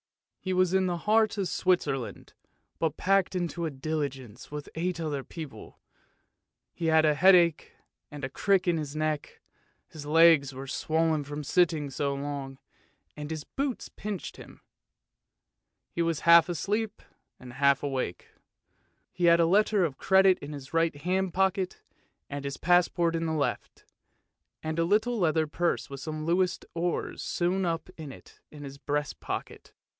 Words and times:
He 0.39 0.53
was 0.53 0.73
in 0.73 0.87
the 0.87 0.97
heart 0.97 1.37
of 1.37 1.47
Switzerland, 1.47 2.33
but 2.79 2.97
packed 2.97 3.35
into 3.35 3.67
a 3.67 3.69
diligence 3.69 4.49
with 4.49 4.67
eight 4.73 4.99
other 4.99 5.23
people. 5.23 5.79
He 6.73 6.87
had 6.87 7.05
a 7.05 7.13
headache 7.13 7.73
and 8.09 8.23
a 8.23 8.29
crick 8.29 8.67
in 8.67 8.77
his 8.77 8.95
neck, 8.95 9.39
his 9.87 10.07
legs 10.07 10.55
were 10.55 10.65
swollen 10.65 11.23
from 11.23 11.43
sitting 11.43 11.91
so 11.91 12.15
long, 12.15 12.57
and 13.15 13.29
his 13.29 13.43
boots 13.43 13.89
pinched 13.89 14.37
him. 14.37 14.61
He 15.91 16.01
was 16.01 16.21
half 16.21 16.49
asleep 16.49 17.03
and 17.39 17.53
half 17.53 17.83
awake. 17.83 18.29
He 19.11 19.25
had 19.25 19.39
a 19.39 19.45
letter 19.45 19.85
of 19.85 19.99
credit 19.99 20.39
in 20.39 20.53
his 20.53 20.73
right 20.73 20.95
hand 20.95 21.35
pocket, 21.35 21.83
and 22.27 22.43
his 22.43 22.57
passport 22.57 23.15
in 23.15 23.27
the 23.27 23.33
left, 23.33 23.85
and 24.63 24.79
a 24.79 24.85
little 24.85 25.19
leather 25.19 25.45
purse 25.45 25.91
with 25.91 25.99
some 25.99 26.25
Louis 26.25 26.57
d'Ors 26.57 27.21
sewn 27.21 27.63
up 27.67 27.91
in 27.95 28.11
it 28.11 28.39
in 28.49 28.63
his 28.63 28.79
breast 28.79 29.19
pocket. 29.19 29.73